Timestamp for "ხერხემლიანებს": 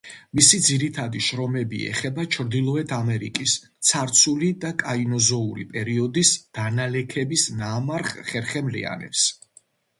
8.35-9.31